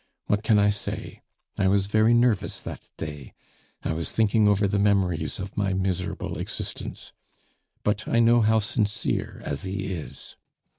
[0.25, 1.21] (What can I say?
[1.59, 3.35] I was very nervous that day;
[3.83, 7.13] I was thinking over the memories of my miserable existence.)
[7.83, 10.37] But I know how sincere Asie is.